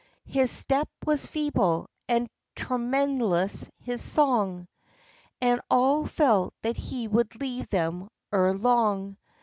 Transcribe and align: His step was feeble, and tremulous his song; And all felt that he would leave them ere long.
His 0.25 0.51
step 0.51 0.89
was 1.05 1.27
feeble, 1.27 1.87
and 2.09 2.27
tremulous 2.55 3.69
his 3.77 4.01
song; 4.01 4.67
And 5.39 5.61
all 5.69 6.07
felt 6.07 6.55
that 6.63 6.75
he 6.77 7.07
would 7.07 7.39
leave 7.39 7.69
them 7.69 8.09
ere 8.33 8.51
long. 8.51 9.17